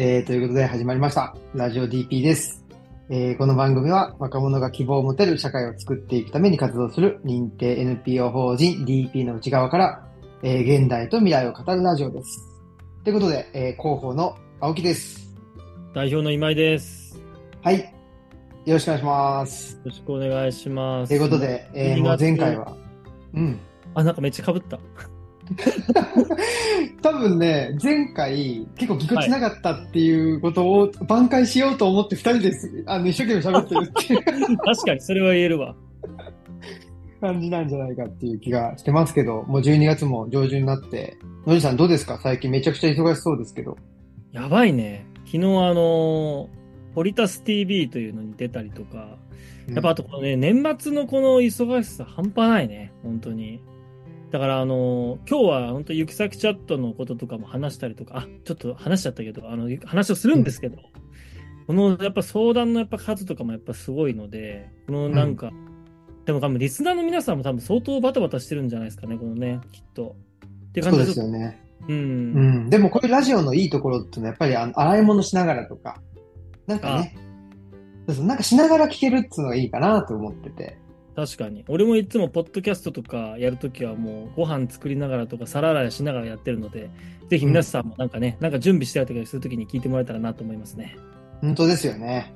[0.00, 1.34] えー、ということで始まりました。
[1.56, 2.64] ラジオ DP です。
[3.10, 10.08] えーこの番組は若者が希望を持てる社会を作っていくために活動する認定 NPO 法人 DP の内側から、
[10.44, 12.38] えー現代と未来を語るラジオです。
[13.02, 15.36] ということで、えー広報の青木です。
[15.92, 17.16] 代表の今井です。
[17.16, 17.24] よ
[17.62, 17.80] はい。
[18.66, 19.80] よろしくお願いします。
[19.84, 21.08] ろしくお願いします。
[21.08, 22.76] ということで、えー12もう月前回は、
[23.34, 23.58] うん。
[23.96, 24.78] あ、なんかめっちゃ被った。
[27.02, 35.74] 多分ね、前回結構ぎこちなかったっていうことを挽回しようと思って二人です、あの、一生懸命喋ってるっていう 確かに、それは言えるわ。
[37.20, 41.16] 感じなんじゃないかっていう気がしてますけど、もう12月も上旬になって、
[41.46, 42.18] のりさんどうですか？
[42.22, 43.76] 最近めちゃくちゃ忙しそうですけど。
[44.32, 45.04] やばいね。
[45.24, 46.48] 昨日あの、
[46.94, 49.18] ポリタス TV というのに出たりとか、
[49.68, 52.92] やっぱあとこのね、年末のこの忙しさ半端ないね。
[53.02, 53.60] 本当に。
[54.30, 60.76] だからあの、今日は本当行き先チャットのこととかも話したりとか、あ、ちょっと話しちゃったけど、あの、話をするんですけど、
[61.66, 65.50] このやっぱ相談のやっぱ数とかもやっぱすごいので、このなんか、
[66.26, 70.14] でも多分リスナーの皆さんも多分相当バタバタしてるんじゃないですかね、このね、きっと。
[70.68, 71.26] っていうそうです感じよ。
[71.26, 71.60] よね。
[71.88, 71.92] う。
[71.92, 72.70] うんん。
[72.70, 76.02] でもこういうラジオのいいところってのはやっぱりあの洗い物しながらとか、
[76.66, 77.16] なんかね、
[78.06, 80.78] なんかしながら聞けるっていうのがいいかなと思ってて。
[81.18, 81.64] 確かに。
[81.66, 86.90] 俺もいつもポッドキャストとかやるときはもうご飯作りながらとか皿洗いしながらやってるので、
[87.28, 90.96] ぜひ皆さんもなんかね、なんか準備してたりするときに聞いてもらえたらなと思いますね。
[91.40, 92.32] 本当ですよね。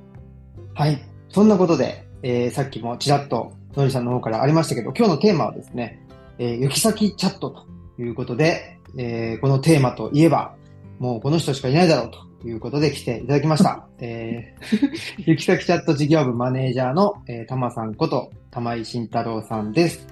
[0.74, 1.00] はい。
[1.28, 6.05] そんなことで、えーさっきもちらっとのりさんの方からありましたけど、今日のテーマはですね、
[6.41, 7.64] えー行き先チャットと
[8.00, 10.56] いうことで、えーこのテーマといえば、
[10.98, 13.87] もうこの人しかいないだろうということで来ていただきました。
[14.01, 20.07] えー行き先チャット事業部マネージャーの、えー、たまさんこと玉井慎太郎さんです。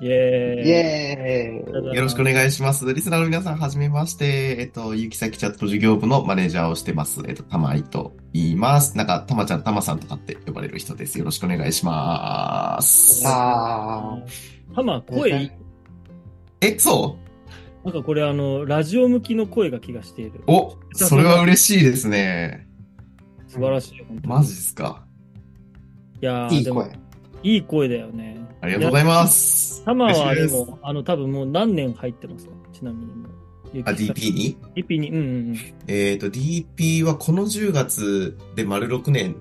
[0.00, 0.68] イエーイ。
[0.68, 2.92] イエーイよろしくお願いします。
[2.92, 4.56] リスナーの皆さん、はじめまして。
[4.58, 7.20] えっと、ゆきさきチャット事業部のマネージャーをしてます。
[7.28, 8.96] えっと、たまいと言います。
[8.96, 11.18] なんか、たまちゃん、たまさんとかって呼ばれる人です。
[11.20, 13.22] よろしくお願いします。
[13.26, 14.18] あ
[14.74, 15.52] ハマ、声
[16.60, 17.16] え、そ
[17.84, 20.40] なんかこれあの、ラジオ向きの声が気がしている。
[20.46, 22.68] うお、それは嬉しいですね。
[23.48, 24.26] 素晴らしい。
[24.26, 25.04] マジですか？
[26.20, 26.92] いやーいい声。
[27.42, 28.40] いい声だよね。
[28.60, 29.82] ありがとうございます。
[29.84, 32.52] ハマはでも、あの、多分もう何年入ってますか？
[32.72, 33.32] ちなみにもう。
[33.84, 35.56] あ、DP に？DP に、うんうんうん。
[35.88, 39.36] えっと、DP はこの10月で丸6年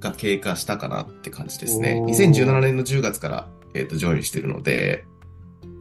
[0.00, 2.00] が経過したかなって感じですね。
[2.02, 5.04] おー2017年の10月から、えっと、ジョインしてるので、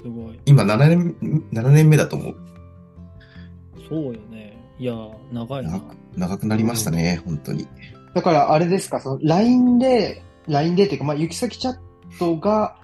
[0.04, 0.40] すごい。
[0.46, 1.16] 今7年、
[1.54, 2.36] 7年目だと思う。
[3.90, 4.58] そうよね。
[4.80, 5.80] いやー、長いな長。
[5.80, 7.68] く長くなりましたね、本当に。
[8.14, 11.78] だからあれですか、その LINE で、LINE でっていうか、まあ、行き先チャッ
[12.20, 12.76] トが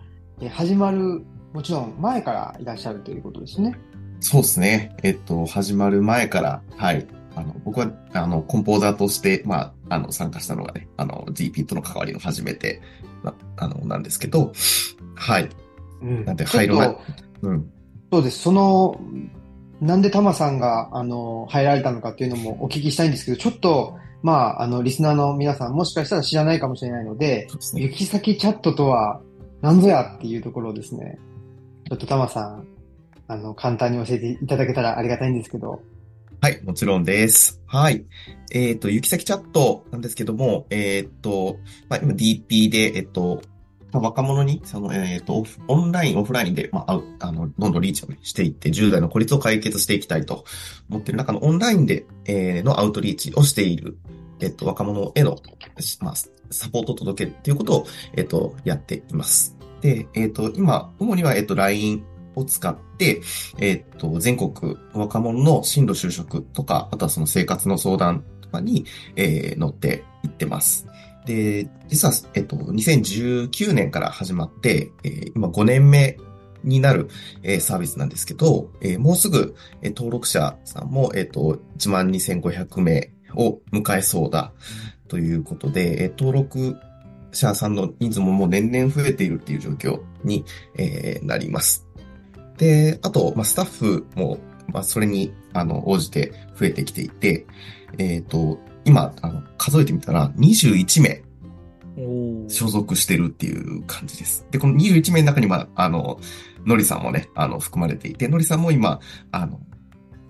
[0.41, 3.78] えー始まる、もちろん前からいらっしゃるということですね。
[4.22, 4.96] そうですね。
[5.03, 7.07] えっと、始まる前から、はい。
[7.36, 12.81] あの、僕は、あの、コンポーザーとして、まあ、あの、参加したのがね、あの、DP との関わりの初めて、
[13.24, 14.51] なあの、なんですけど、
[15.16, 15.50] はい。
[16.01, 16.95] うんなんでちょっ入る
[17.41, 17.71] うん。
[18.11, 18.39] そうです。
[18.39, 18.99] その、
[19.81, 27.83] なんでタマさんが、あの、入られたのかっていうのもお聞きしたいんですけど、ちょっと、まあ、あの、リスナーの皆さんもしかしたら知らないかもしれないので、ですね。
[27.83, 29.21] 行き先チャットとは
[29.61, 31.17] 何ぞやっていうところをですね、
[31.88, 32.67] ちょっとタマさん、
[33.27, 35.81] あの、簡単に教えていただけたらありがたいんですけど。
[36.41, 37.61] はい、もちろんです。
[37.65, 38.05] はい。
[38.51, 41.57] えっと、行き先チャットなんですけども、えっと、
[41.88, 43.58] まあ、今 DP で、えっと、まあ
[43.91, 50.45] 若者に、その、えっと、オンライン、オフラインで、まあ、あの、どんどんリーチをしていって、10代の孤立を解決していきたいと
[50.89, 53.97] 思っている中のオンラインで、えーのアウトリーチをしている、
[54.39, 55.38] えっと、若者への、
[56.01, 56.16] まあ、
[56.51, 59.55] サポートを届けるっていうことを、えっと、やっています。
[59.81, 62.03] で、えっと、今、主には、えっと、LINE
[62.35, 63.21] を使って、
[63.57, 68.85] えっと、全国若者の進路就職とか、あとはその生活の相談とかに、
[69.16, 70.88] えー乗っていってます。
[71.25, 76.18] で、実は、えっと、2019年から始まって、えー今5年目
[76.63, 77.10] になる、
[77.44, 84.54] えーサービスなんですけど、えーもうすぐ、えー登録者さんも、えっと、12,500名を迎えそうだ
[85.07, 86.77] ということで、えー登録
[87.31, 90.45] 者さんの人数ももう年々増えているっていう状況に、
[90.77, 91.86] えーなります。
[92.57, 94.38] で、あと、まあ、スタッフも、
[94.68, 97.48] まあ、それに、あの、応じて増えてきていて、
[97.98, 101.24] えっ、と、今、あの、数えてみたら、21名
[102.47, 104.45] 所属してるっていう感じです。
[104.51, 106.19] で、この21名の中には、あの、
[106.65, 109.00] のりさんもね、あの、含まれていて、のりさんも今、
[109.31, 109.59] あの、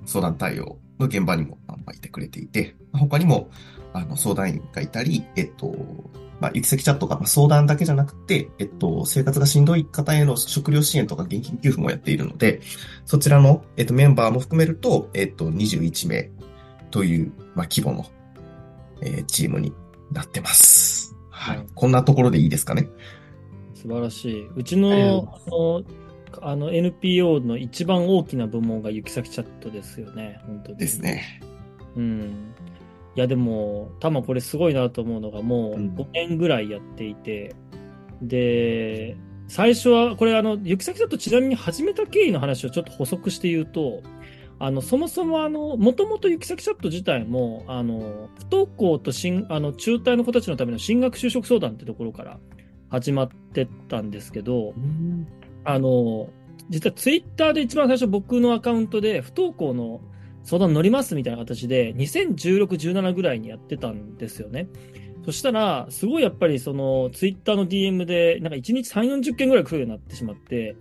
[0.05, 3.49] 相談対応の現場にも、まあ、いてくれていて、他にも、
[3.93, 5.73] あの、相談員がいたり、えっと、
[6.39, 12.61] まあ、行き先チャットが、まあ、相談だけじゃなくて、えっと、生活がしんどい方への食料支援とか現金給付もやっているので、
[13.05, 16.29] そちらの、えっと、メンバーも含めると、えっと、21名
[16.91, 18.05] という、まあ、規模の、
[19.01, 19.73] えーチームに
[20.11, 21.15] なってます。
[21.29, 21.57] はい。
[21.57, 22.89] うんこんなところでいいですかね？
[23.73, 24.49] 素晴らしい。
[24.55, 25.83] うちの、あの、
[26.41, 30.41] あの NPO の一番大きな部門が行き先チャットですよね。
[30.45, 30.77] 本当に。
[30.77, 31.01] です。
[31.01, 31.41] ね。
[31.95, 32.53] うん。
[33.15, 37.55] いや、でも、たまこれすごいなと思うのが、もううん5年ぐらいやっていて、
[38.21, 39.17] で、
[39.47, 44.03] 最初は、これ、あの、行き先チャットちなみに始めた経緯の話をちょっと補足して言うと、
[44.59, 52.39] あの、そもそも、あの、もともと行き先チャット自体も、あの、不登校と新、あの、中退の子たちのための進学就職相談ってところから
[52.89, 54.73] 始まってったんですけど、
[55.63, 56.29] あの、
[56.69, 60.01] 実はツイッターで一番最初僕のアカウントで不登校の
[60.43, 64.67] 相談乗りますみたいな形で2016、17ぐらいにやってたんですよね。
[65.25, 70.75] そしたら、すごいやっぱりそのツイッターの DM でなんか1日3、40件ぐらい来るようになってしまって、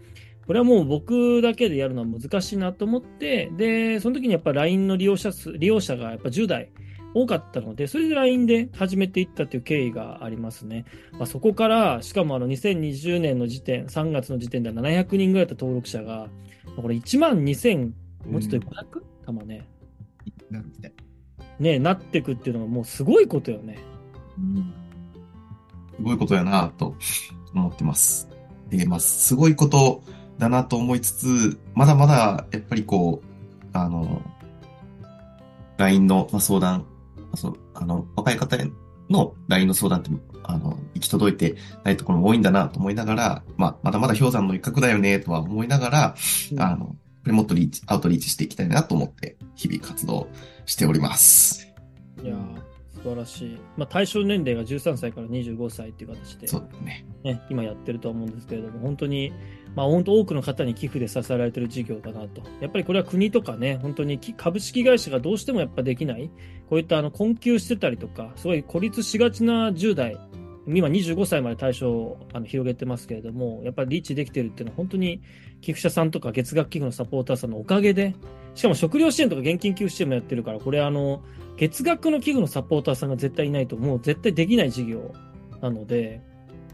[0.48, 6.72] これはもう僕だけでやるのは難しいなと思って、で、その時にやっぱ LINE の利用者数、利用者がやっぱ10代
[7.12, 10.86] 多かったので、それで LINE で始めていったという経緯がありますね。
[11.12, 16.30] まあ、そこから、しかもあの2020年の時点、3月の時点では700人ぐらいだった登録者が、
[16.80, 17.92] これ1万2000、
[18.26, 19.02] もうちょっと 500?
[19.26, 19.68] たまね、
[20.50, 20.88] なんみた？
[20.88, 20.92] い
[21.60, 23.76] ね、なってくっていうのがもうすごいことよね。
[25.94, 26.94] すごいことやなと
[27.54, 28.30] 思ってます。
[28.70, 30.02] で、まあ、すごいこと
[30.38, 34.22] だなと思いつつ、まだまだ、やっぱりこう、あの、
[35.76, 36.86] LINE の、まあ、相談、
[37.32, 38.70] あそうあの、若い方へ
[39.10, 40.10] の LINE の相談って、
[40.44, 46.14] あの、行き届いてないところも多いんだなと思いながら、まあ、まだまだ氷山の一角だよね、とは思いながら、
[46.58, 46.94] あの、こ
[47.26, 50.28] れもっとリーチ、アウトリーチしていきたいなと思って、日々活動
[50.66, 51.68] しております。
[52.22, 53.58] いやー素晴らしい。
[53.76, 56.48] まあ、対象年齢が13歳から25歳っていう形で、
[56.84, 57.06] ね。
[57.24, 59.32] ね、今やってるとは思うんですけれども、本当に、
[59.74, 62.42] まあ、本当多くの方に寄付で支えられてる事業だなと。
[62.60, 66.30] やっぱりこれは国とかね、本当にき株式会社がどうしてもやっぱできない、
[66.68, 70.18] こういったあの困窮してたりとか、すごい孤立しがちな10代、
[70.76, 75.22] 今25歳まで対象をあの広げてますけれども、やっぱりリーチできてるっていうのは本当に
[75.60, 78.14] 寄付者さんとか月額寄付のサポーターさんのおかげで、
[78.54, 81.22] しかも食料支援とか現金給付支援もやってるから、これあの、
[81.56, 85.12] 月額の寄付のサポーターさんが絶対いないと、もう絶対できない事業
[85.60, 86.20] なので、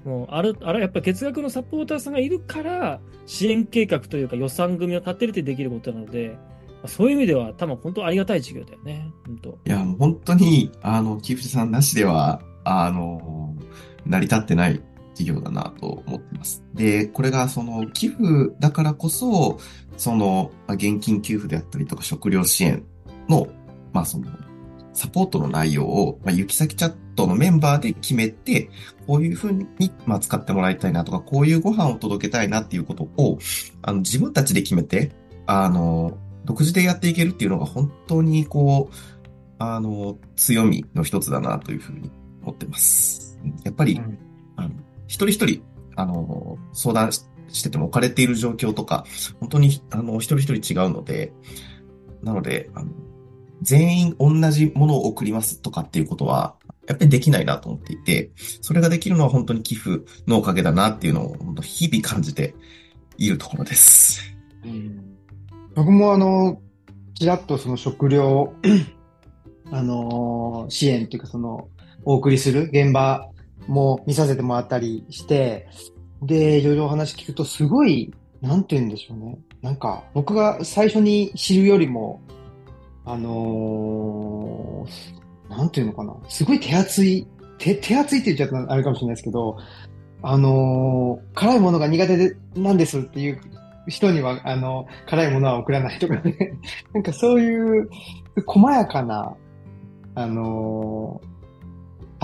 [0.05, 6.37] もうある、あれ、やっぱり月額のサポーターさんがいるから、支援計画というか予算組を立てるってできることなので、
[6.87, 9.11] そういう意味では、多分本当ありがたい事業だよね。
[9.27, 9.51] 本当。
[9.51, 13.44] いや、本当に、あの、寄付者さんなしでは、あの、
[14.07, 14.81] 成り立ってない
[15.15, 16.63] 事業だなと思ってます。
[16.75, 19.59] で、これがその寄付だからこそ、
[19.97, 22.85] その、現金給付であったりとか食料支援
[23.29, 23.47] の、
[23.93, 24.27] まあその、
[24.93, 28.71] サポートの内容を、まあ、行き先チャットのメンバーで決めて、
[29.07, 29.67] こういうふうに、
[30.07, 33.39] まあ、使ってもらいたいなとか、こういうご飯を届けたいなっていうことを、
[33.83, 35.11] あの、自分たちで決めて、
[35.47, 38.95] あの、独自でやっていけるっていうのが本当にこう、
[39.59, 42.11] あの、強みの一つだなというふうに
[42.45, 43.39] 思ってます。
[43.65, 44.19] やっぱり、うん
[44.57, 44.71] あの、
[45.07, 45.63] 一人一人、
[45.97, 49.05] あの、相談ししてても置かれている状況とか、
[49.39, 51.33] 本当に、あの、一人一人違うので、
[52.23, 52.91] なので、あの、
[53.63, 56.57] 全員同じものを送りますとかっていうことは、
[56.87, 58.31] やっぱりできないなと思っていて、
[58.61, 62.55] それができるのは本当に寄付のおかげだなっていうのを、本当日々感じて
[63.17, 64.21] いるところです。
[65.75, 66.61] 僕もあの、
[67.15, 68.55] ちらっとその食料、
[69.71, 71.69] あのー支援っていうかその、
[72.05, 73.29] お送りする現場
[73.67, 75.69] も見させてもらったりして、
[76.23, 79.39] で、いろいろお話聞くとすごい、なんて言うんでしょうね。
[79.63, 82.21] なんか、僕が最初に知るよりも、
[83.05, 86.17] あのーなんていうのかな。
[86.29, 87.27] すごい手厚い、
[87.59, 89.59] 手、手厚いって言っちゃったらあれかもしれないですけど、
[90.23, 93.41] あのー辛いものが苦手で、なんですっていう
[93.89, 96.37] 人には、あの、辛いものは送らないとかね。
[96.95, 97.89] なんかそういう、
[98.47, 99.37] 細やかな、
[100.15, 101.34] あのー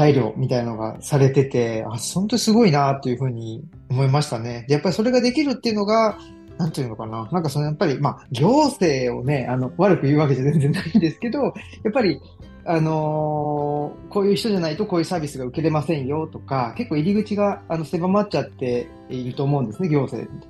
[0.01, 4.65] 配慮みたいのがされてて、あ、本当すごいなっていうふうに思いましたね。
[4.67, 6.19] やっぱりそれができるっていうのが、
[6.57, 7.29] なんていうのかな。
[7.31, 11.51] なんかそのやっぱり、まあ、行政をね、あの、悪く言うわけじゃ全然ないんですけど、や
[11.91, 12.19] っぱり、
[12.65, 20.47] あのーこういう人じゃないとこういうサービスが受けれませんよとか、結構入り口が、あの、狭まっちゃっていると思うんですね、行政って。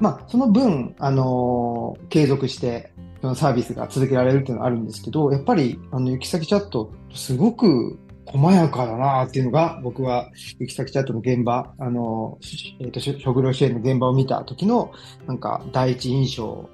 [0.00, 14.92] まあ、その分、あのー継続して、そのサービスが続けられるっていうのはあるんですけど、やっぱり、あの、行き先チャット、すごく細やかだなっていうのが、僕は、行き先チャットの現場、あの、しえっ、と、し食料支援の現場を見た時の、
[15.26, 16.68] なんか、第一印象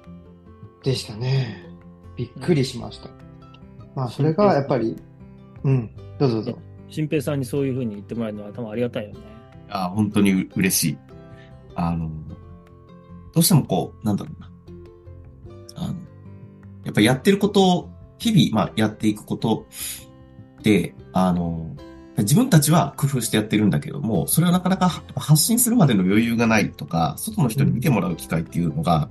[0.83, 1.65] でしたね。
[2.15, 3.09] びっくりしました。
[3.95, 4.95] まあ、それが、やっぱり、
[5.63, 5.89] うん、
[6.19, 6.59] どうぞどうぞ。
[6.89, 9.19] 新平さんにそういうふうに言ってもらえるのは多分ありがたいよね。
[9.69, 10.97] あ本当にう嬉しい。
[11.75, 12.09] あの、
[13.33, 14.51] どうしてもこう、なんだろうな。
[15.75, 15.93] あの、
[16.83, 20.08] やっぱやってること日々、まあ、やっていくことで、
[21.13, 21.75] あの、
[22.17, 29.09] 自分たちは工夫してやってるんだけども、それはなかなか発信するまでの余裕がないとか、外の人に見てもらう機会っていうのが、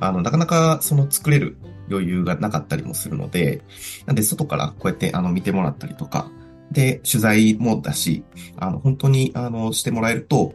[0.00, 1.56] あの、なかなかその作れる
[1.90, 3.62] 余裕がなかったりもするので、
[4.06, 6.30] なんで外からこうやってあの見てもらったりとか、
[6.70, 8.24] で、取材もだし、
[8.56, 10.54] あの、本当にあの、してもらえると、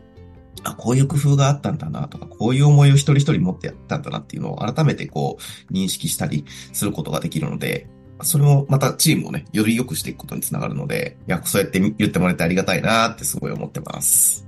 [0.64, 5.38] あ、こういう工夫があったんだなとか、こういう思いを一人一人持ってやったんだなっていうのを改めてこ
[5.70, 7.88] う、認識したりすることができるので、
[8.24, 14.48] それもまたチームをね、より良くしていくことにつながるので、いや、そうやって言ってもらえてありがたいなってすごい思ってます。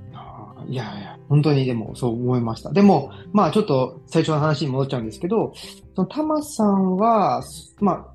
[0.67, 2.71] いやいや、本当にでもそう思いました。
[2.71, 5.53] でも、まあちょっと最初の話に戻っちゃうんですけど、
[5.95, 7.43] そのタマさんは、
[7.79, 8.13] ま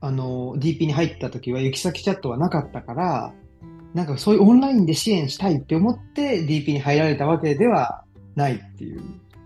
[0.00, 3.32] あ、あの、DP に入った時は行き先チャットはなかったから、
[3.94, 9.00] なんかそういうオンラインで支援したいって思って DP に入られたわけではないっていう。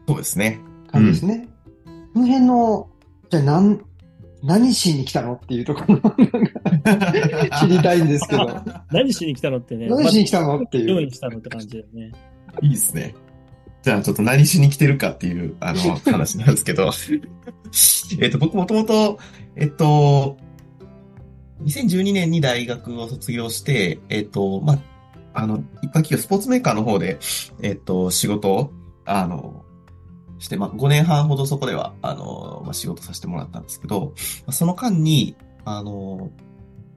[0.09, 0.61] そうですね。
[0.91, 1.49] 感じですね。
[1.87, 2.89] うん、この辺の、
[3.31, 3.85] じゃあなん、
[4.43, 5.99] 何しに来たのっていうところ
[7.61, 8.63] 知りたいんですけど。
[8.93, 9.89] 何しに来たのってね。
[9.89, 10.87] 何しに来たのっていう。
[10.87, 12.13] どうに来たのって感じだよね。
[12.63, 13.15] いいですね。
[13.83, 15.81] じゃあちょっと何しに来てるかっていう、あの、
[16.13, 16.91] 話なんですけど。
[18.21, 19.19] えっと、僕もともと、
[19.57, 20.37] えっと、
[21.65, 24.79] 2012年に大学を卒業して、えっと、まあ、
[25.35, 27.19] あの、一般企業、スポーツメーカーの方で、
[27.63, 28.73] えっと、仕事を、
[29.05, 29.65] あの、
[30.39, 34.15] して、まあ、5年半ほどそこでは、あの、まあ、仕事させてもらったんですけど、
[34.51, 36.31] その間に、あの、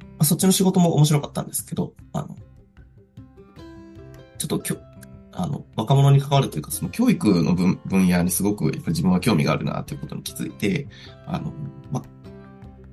[0.01, 2.35] まあ、そっちの仕事も面白かったんですけど、あの、
[4.37, 4.77] ちょっときょ、
[5.33, 10.87] あの、若者に関わるというか、その教育の分分野にすごく、やっぱ自分は興味があるな、ということに気づいて、
[11.25, 11.53] あの、
[11.91, 12.03] まあ、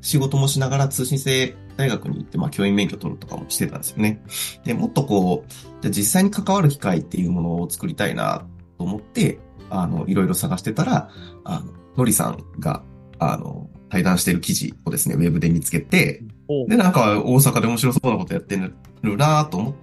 [0.01, 4.23] 仕事もしながら通信制大学に行って、まあ、教員免許取るとかもしてたんですよね。
[4.65, 5.53] で、もっとこう、
[5.83, 8.47] じゃ実際に関わる機会っていうものを作りたいな
[8.79, 9.39] と思って、
[9.71, 11.11] あの、いろいろ探してたら、
[11.45, 12.83] あの、のりさんが、
[13.19, 16.23] あの、対談してる記事をですね、ウェブで見つけて、
[16.69, 18.57] で、なんか大阪で面白そうなことやって
[19.03, 19.75] るなと思っ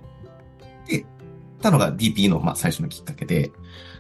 [0.88, 1.06] て
[1.62, 3.52] たのが DP の、まあ、最初のきっかけで、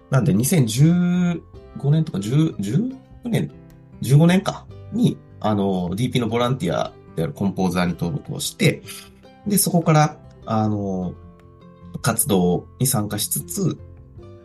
[0.10, 1.42] なんで2015
[1.90, 3.52] 年とか10、10年、
[4.02, 8.84] 15年かに、あの、DP のボランティアであるコンポーザーに登録をして、
[9.48, 11.14] で、そこから、あの、
[12.02, 13.78] 活動に参加しつつ、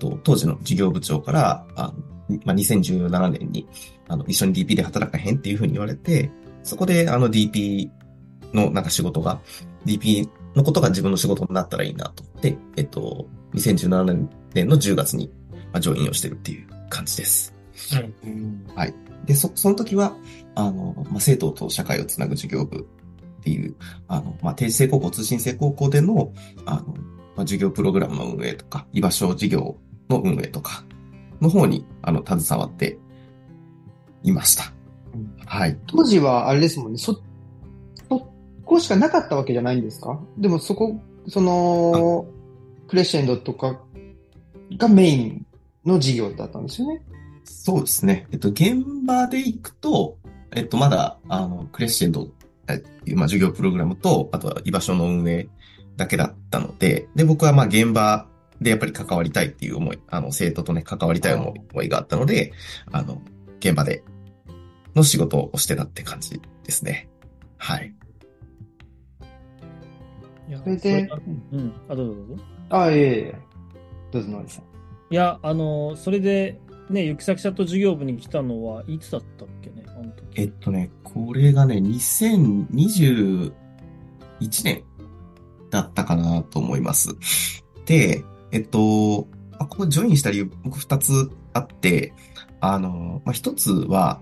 [0.00, 1.92] と、当時の事業部長から、あ
[2.28, 3.69] のまあ、2017年に、
[4.09, 6.30] あの、一緒に DP で働かへんっていうふうに言われて、
[6.62, 7.88] そこで、あの DP
[8.52, 9.40] のなんか仕事が、
[9.87, 15.30] DP のことが自分の仕事になったらいいなと思って、えっと、2017年の10月に、
[15.73, 17.54] まあ、ジョインをしてるっていう感じです。
[17.92, 18.12] はい。
[18.75, 18.95] はい。
[19.26, 20.14] で、そ、その時は、
[20.54, 22.87] あの、まあ、生徒と社会をつなぐ授業部
[23.40, 23.75] っていう、
[24.09, 26.33] あの、まあ、定時制高校、通信制高校での、
[26.66, 26.95] あの、ま
[27.37, 29.76] あ、授業プログラムの運営とか、居場所事業
[30.10, 30.84] の運営とか
[31.40, 32.98] の方に、あの、携わって
[34.22, 34.72] いました。
[35.14, 35.78] うん、はい。
[35.86, 37.22] 当時は、あれですもんね、そ、
[38.08, 38.30] そ
[38.64, 40.20] こしかなかったわけじゃないんですか？
[40.36, 42.26] でもそこ、その、
[42.88, 43.80] クレッシェンドとか
[44.76, 45.46] がメイン
[45.86, 47.02] の事業だったんですよね。
[47.44, 48.26] そうですね。
[48.32, 50.18] えっと、現場で行くと、
[50.52, 52.28] えっと、まだ、あの、クレッシェンド、
[53.14, 55.48] まあ、授業プログラムと、あとは居場所の運営
[55.96, 58.26] だけだったので、で、僕はまあ、現場
[58.60, 62.52] で、やっぱり関わりたいっていう思い、あの、生徒とね、関わりたい思いがあったので、
[62.90, 63.20] あの、
[63.58, 64.04] 現場で
[64.94, 67.08] の仕事をしてたって感じですね。
[67.56, 67.94] はい。
[70.62, 71.08] それで、
[71.52, 72.44] うん、あ、どうぞどうぞ。
[72.70, 73.34] あ、いえいえ。
[74.10, 74.64] どうぞ、ノリさん。
[75.12, 80.24] いや、あの、それで、ね、行き先者と授業部に来たのはいつだったっけね、あの時。
[80.34, 83.52] えっとね、これがね、2021
[84.64, 84.82] 年
[85.70, 87.16] だったかなと思います。
[87.86, 89.28] で、えっと、
[89.59, 92.12] あここジョインした理由、僕二つあって、
[92.61, 94.21] あの、まあ、一つは、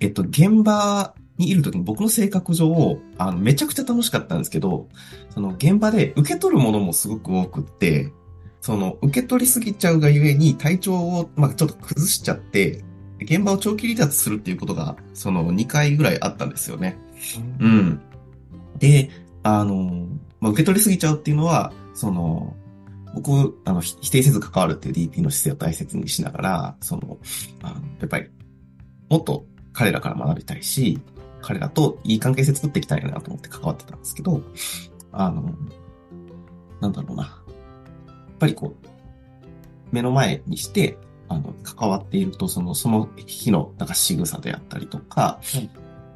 [0.00, 4.88] えっと、現場にいるときに僕の性格上、あの、めちゃくちゃ楽しかったんですけど、
[5.30, 8.12] その現場で受け取るものもすごく多くって、
[8.60, 12.84] その、受け取りすぎちゃうがゆえに体調を、まあ、ちょっと崩しちゃって、
[13.20, 16.98] 現場を長期離脱するっていうことが、その2回ぐらいあったんですよね。
[17.58, 18.00] うん。
[18.78, 19.10] で、
[19.42, 20.06] あの、
[20.40, 22.56] まあ、受け取りすぎちゃうっていうのは、その、
[23.14, 27.18] 僕、あの、否定せず関わるっていう DP の姿勢を大切にしながら、その、
[27.62, 28.30] あのやっぱり、
[29.10, 30.98] もっと彼らから学びたいし、
[31.40, 34.40] 彼らといい関係性作っていきたいなと思って関わってたんですけど、
[35.12, 35.54] あの、
[36.80, 37.24] なんだろうな。
[37.24, 38.86] やっぱりこう、
[39.92, 40.96] 目の前にして、
[41.28, 45.70] あの、関わっていると、その、その日の、なんか仕草であったりとか、はい、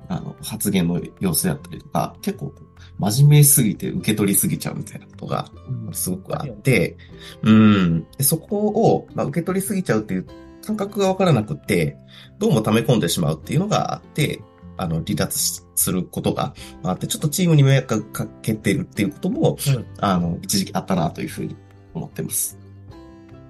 [0.08, 2.52] あの、発言の様子であったりとか、結構、
[2.98, 5.50] 真面目すぎて受け取りすぎちゃうみたいなことが、
[5.92, 6.96] すごくあって、
[7.42, 8.06] うん。
[8.16, 10.26] でそこを、まあ、受け取りすぎちゃうっていう
[10.64, 11.96] 感覚がわからなくて、
[12.38, 14.40] どうも溜め込んでしまうっていうのがあって、
[14.78, 21.56] あの、離脱することがあって、ちょっとチームに迷惑かけてるっていうことも、うんあの、一時期あったなというふうに
[21.94, 22.58] 思ってます。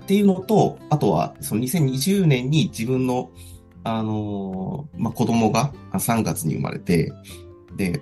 [0.02, 3.30] っていうのと、あとは、その2020年に自分の、
[3.82, 7.12] あのーまあ、子供があ3月に生まれて、
[7.76, 8.00] で、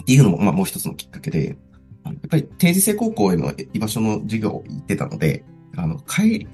[0.00, 1.56] っていうのも、まあ、もう一つのきっかけで、
[2.04, 5.44] やっぱり定時制高校への居場所の授業を行ってたので、
[5.76, 6.48] あの、帰り、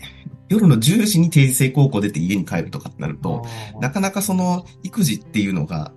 [0.48, 3.44] 夜の10時に定時制高校出て家に帰るとかってなると、
[3.80, 5.92] なかなかその育児っていうのが、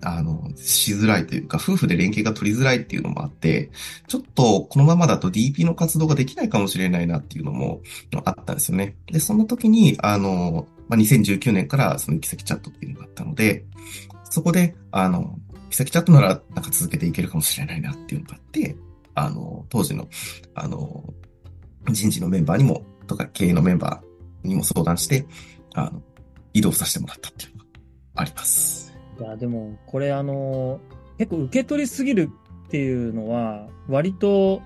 [0.00, 3.70] あの、しづらいというか、夫婦で連携が取りづらいっていうのもあって、
[4.06, 7.80] ちょっとこのままだと DP の活動ができないかもしれないなっていうのも
[8.24, 8.96] あったんですよね。
[9.06, 13.64] で、その時に、あの、まあ、2019年からその行き先チャットっていうのがあったので、
[14.30, 15.38] そこで、あの、
[15.68, 18.76] 行き先チャットならなんか続けていけるかもしれないなっていうのがあって、
[19.14, 20.08] あの、当時の、
[20.54, 21.04] あの、
[21.90, 25.26] 人事のメンバーにも、とか経営のメンバーにも相談して、
[25.74, 26.02] あの、
[26.54, 27.70] 移動させてもらったっていうのが
[28.16, 28.94] あります。
[29.20, 30.80] いや、でも、これあの、
[31.18, 32.30] 結構受け取りすぎる
[32.66, 34.62] っていうのは、割と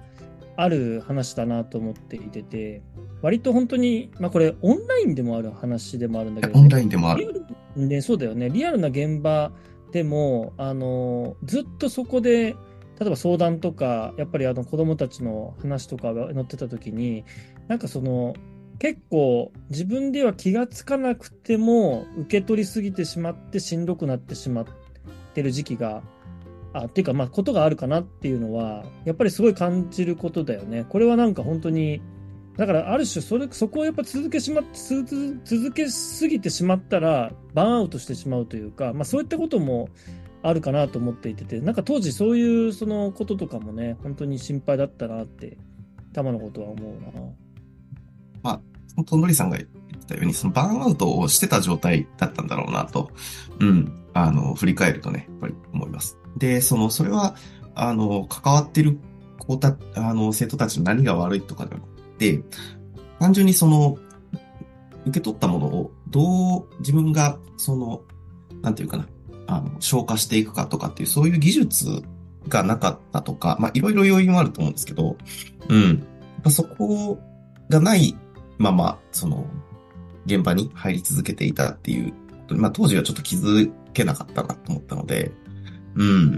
[0.56, 2.82] ある話だなと思っていてて、
[3.22, 7.44] 割と本当に、まあこれオンラインでもある話でもあるんだけど、オンラインでもあリる。
[7.76, 8.50] ね、そうだよね。
[8.50, 9.50] リアルな現場
[9.92, 12.56] でも、あの、ずっとそこで、
[12.98, 17.24] 例えば相談とか、やっぱりあの子供たちの話とかが載ってた時に、
[17.68, 18.34] なんかその、
[18.78, 24.66] 結構自分では気がつかなくても受け取りすぎてしまってしんどくなってしまっ
[25.34, 26.02] てる時期が、
[26.72, 30.86] あ、っていうかまあことがあるかなっていうのは、やっぱりすごい感じることだよね。
[30.88, 32.00] これはなんか本当に、
[32.56, 39.88] だからある種それ、そこをやっぱ続けしま、続けすぎてしまったら、バーンアウトしてしまうというか、まあそういったことも
[40.42, 45.56] あるかなと思っていてて、なんか当時そういうそのこととかもね、本当に心配だったなって、
[46.12, 47.42] たまのことは思うな。
[48.96, 49.70] 本当のりさんが言っ
[50.06, 53.10] たように、そのバーンアウトをしてた状態だったんだろうなと、
[53.60, 56.18] うん、あの、振り返るとね、やっぱり思います。
[56.36, 57.36] で、その、それは、
[57.74, 58.98] あの、関わってる
[59.38, 61.80] 子た、あの、生徒たちの何が悪いとかでは、
[63.18, 63.98] 単純にその、
[65.04, 68.02] 受け取ったものをどう自分が、その、
[68.62, 69.06] なんていうかな、
[69.46, 72.02] あの、消化していくかとかっていう、そういう技術
[72.48, 75.16] がなかったとか、まあ、いろいろ要因はあると思うんですけど、
[75.68, 75.88] うん。
[75.88, 75.98] やっ
[76.44, 77.18] ぱそこ
[77.68, 78.16] がない
[78.58, 79.46] まま、その、
[80.26, 82.14] 現場に入り続けていたっていう、
[82.50, 85.32] まあ当時はちょっと気づけなかったなと思ったので、
[85.96, 86.32] うん。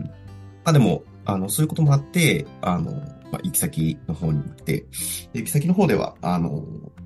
[0.64, 3.02] まあでも、あの、そういうこともあって、あの、
[3.34, 4.86] まあ、行き先の方に行って、
[5.32, 6.64] で行き先の方では、あの、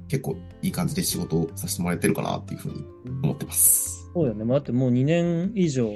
[0.08, 2.84] 結構いい感じで仕事をさせてもらえてるかなっていうふうに
[3.22, 4.10] 思ってます。
[4.12, 4.44] そうよね。
[4.44, 5.90] まあだってもう2年以上、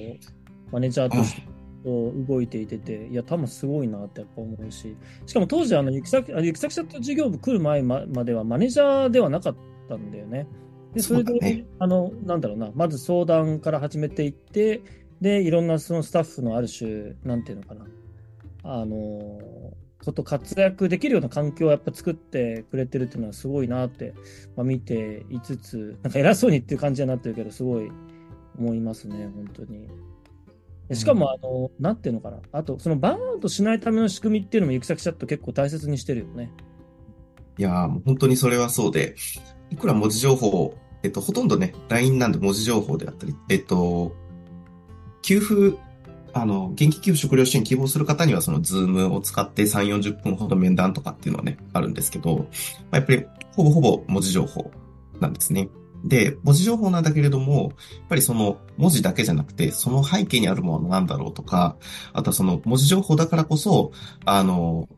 [0.70, 1.42] マネージャーとして
[1.84, 9.56] 動いていてて、いや、多分すごいなってやっぱ思うし、しかも当時、あの、行き先、あ行き先チャット事業部来る前ままではマネージャーではなかっ
[9.88, 10.46] たんだよね。
[10.94, 14.80] で、それで、ねあの、なんだろうな、まず相談から始めていって、
[15.20, 17.86] で、いろんなそのスタッフのある種、なんていうのかな、
[18.64, 19.38] あの、
[20.04, 24.14] こと活躍できるような環境をやっぱ作ってくれてるっていうのはすごいなって、
[24.56, 27.90] まあ、見ていつつ、なんか偉そうにっていう感じになってるけど、すごい
[28.58, 29.88] 思いますね、本当に。
[30.88, 32.38] でしかも、あの、なんていうのかな。
[32.52, 36.50] あと、そのバーンアウトしないための仕組みっていうのも、行き先チャット結構大切にしてるよね。
[37.58, 39.14] いやー本当にそれはそうで、
[39.70, 44.14] いくら文字情報、えっと、ほとんどね、LINE なんで文字情報であったり、えっと、
[45.22, 45.78] 給付、
[46.34, 52.46] あの、現金給付食料支援希望する方には、その、ズームを使って3、40分ほど面談とかっていうのはね、あるんですけど、
[52.90, 54.70] ま、やっぱり、ほぼほぼ文字情報
[55.20, 55.68] なんですね。
[56.04, 57.72] で、文字情報なんだけれども、やっ
[58.08, 61.76] ぱりその文字だけじゃなくて、その背景にあるものは何だろうとか、
[62.12, 63.92] あとはその文字情報だからこそ、
[64.24, 64.88] あの、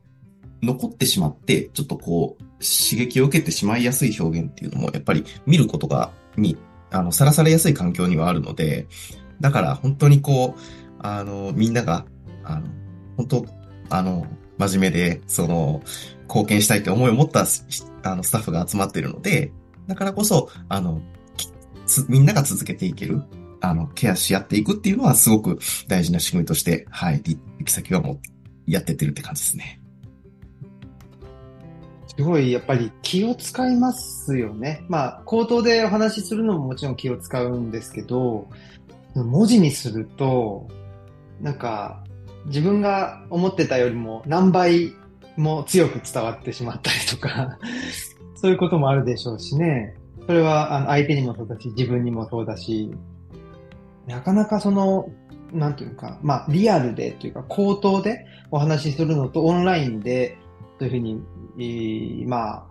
[0.63, 6.57] 残ってしまって、ちょっとこう、刺激を受けてしまいやすい表現っていうのも、やっぱり見ることが、に、
[6.91, 8.87] あの、さらされやすい環境にはあるので、
[9.41, 10.61] だから本当にこう、
[11.05, 12.07] あの、みんなが、
[12.45, 12.67] あの、
[13.19, 13.47] 本当、
[13.91, 15.83] あの、真面目で、その、
[16.29, 17.45] 貢献したいって思いを持った、
[18.05, 19.53] あの、スタッフが集まっているので、
[19.87, 21.03] だからこそ、あの、
[22.09, 23.23] みんなが続けていける、
[23.61, 28.19] あの、ケアし合っていくっていうのはすごく大事な仕組みとして、はい、行き先はもう、
[28.67, 29.83] やってってるって感じですね。
[32.17, 34.87] すごいやっぱり気を使いますよね。
[34.89, 38.49] まあ、口頭でお話しするのももちろん気を使うんですけど、
[39.15, 40.67] 文字にすると、
[41.45, 42.03] なんか、
[42.47, 44.95] 自分が思ってたよりも何倍
[45.37, 47.59] も強く伝わってしまったりとか、
[48.35, 49.95] そういうこともあるでしょうしね。
[50.27, 52.91] それはあの相手にもそうだし、自分にもそうだし、
[54.07, 55.11] なかなかその、
[55.53, 60.39] なんていうか、まあ、リアルでというか、口頭でお話しするのとオンラインで、
[60.79, 61.23] そういうふうに、
[61.59, 62.65] えーまあ、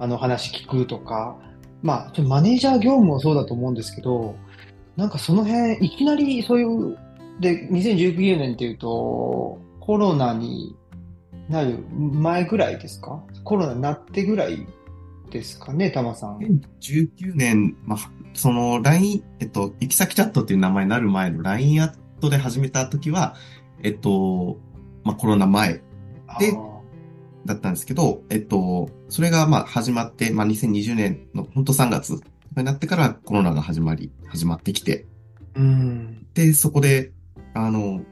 [0.00, 1.38] あの話聞くとか、
[1.80, 4.36] まあ、マネージャー業務もそうだと思うんですけど、
[4.96, 6.98] なんかその辺、いきなりそういう、
[7.40, 10.76] で、2019年っていうと、コロナに
[11.48, 13.22] なる前ぐらいですか？
[13.44, 14.66] コロナになってぐらい
[15.30, 16.38] ですかね、タマさん。
[16.38, 17.98] 2019年、まあ、
[18.34, 23.34] その LINE、えっと、行き先チャットっていう名前になる前の LINE アットで始めた時は、
[23.82, 24.58] えっと、
[25.04, 25.82] まあ、コロナ前
[26.38, 26.52] で
[27.44, 32.20] だったんですけど、えっと、それがまあ始まって、まあ、2020年の本当3月
[32.56, 35.06] になってからコロナが始まり、始まってきて、
[35.54, 36.26] うん。
[36.34, 37.12] で、そこで、
[37.54, 38.02] あの、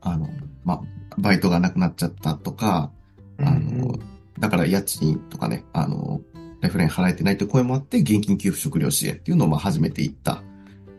[0.00, 0.28] あの、
[0.64, 0.80] まあ、
[1.18, 2.90] バイトがなくなっちゃったとか、
[3.38, 3.98] あの、
[4.38, 6.20] だから家賃とかね、あの、
[6.60, 10.42] レフレン払えてないという声もあって、現金給付食料支援っていうのをまあ始めていったっ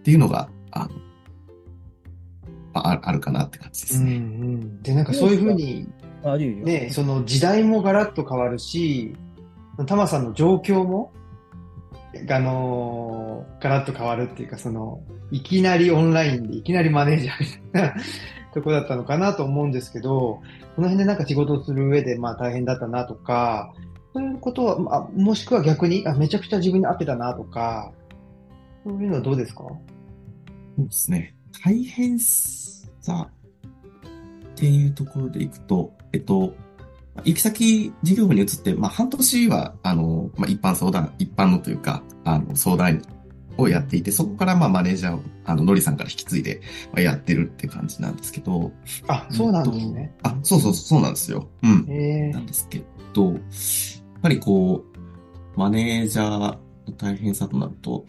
[0.03, 0.89] ていうのが、あの、
[2.73, 4.17] まあ、ああるかなって感じでうんうすね。
[4.17, 4.81] ん。
[4.81, 5.87] で、なんかそういうふうに、
[6.23, 6.65] あるよ。
[6.65, 9.15] ね、その時代もガラッと変わるし、
[9.85, 11.11] タマさんの状況も、
[12.29, 17.93] あのーガラッと変わるっていうか、その、いきなりオンラインでいきなりマネージャーみたいな
[18.53, 20.41] とこだったのかなと思うんですけど、
[20.75, 23.73] この辺でなんか仕事をする上で、まあ大変だったなとか、
[24.13, 27.93] そういうことは、まあ、もしくは逆に、あ、めちゃくちゃ自分に合ってたなとか、
[28.83, 29.63] そういうのはどうですか？
[29.63, 31.35] そうですね。
[31.63, 36.53] 大変さっていうところでいくと、えっと、
[37.25, 43.01] 行き先事業部に移って、まあ、半年は、あの、まあ、一般相談、一般のというか、あの、相談員
[43.57, 48.71] をやっていて、そこから、まあ、マネージャーを、あの、のりさんから引き継いで、まあ、やってるって感じなんですけど。
[49.07, 50.15] あ、そうなんですね。
[50.23, 51.49] あ、そうそう、そうなんですよ。
[51.63, 51.85] うん。
[51.89, 53.41] えなんですけど、やっ
[54.21, 54.83] ぱりこ
[55.55, 56.57] う、マネージャーの
[56.97, 58.05] 大変さとなると、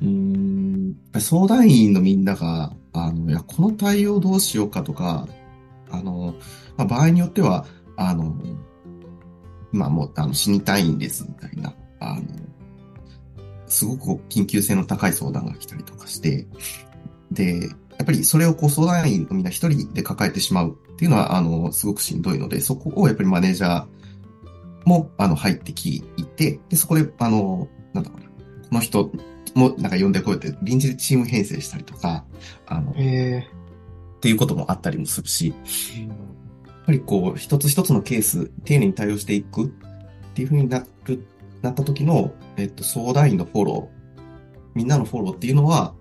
[0.00, 5.28] うーん、やっぱり相談員のみんなが、あの、いや、この対応どうしようかとか、
[5.90, 6.34] あの、
[6.76, 8.34] まあ、場合によっては、あの、
[9.72, 12.22] 今もう、あの、死にたいんです、みたいな、あの、
[13.66, 16.46] すごく緊急性の高い相談が来たりとかして、
[17.30, 23.86] で、やっぱりそれをこう相談員のみんな一人で抱えてしまうっていうのは、あの、すごくしんどいので、そこをやっぱりマネージャー
[24.84, 26.02] も、あの、入ってき
[26.36, 28.32] て、で、そこで、あの、なんだろうな、こ
[28.72, 29.10] の人
[29.54, 32.24] もなんか呼んでこいって、臨時でチーム編成したりとか、
[32.66, 33.48] あの、っえ
[34.20, 35.54] ていうこともあったりもするし、
[36.86, 39.68] ぱりこう、一つ一つのケース、丁寧に対応していくっ
[40.34, 41.26] ていうふうになる、
[41.62, 44.20] なった時の、えっと、相談員のフォロー、
[44.74, 45.94] みんなのフォローっていうのは、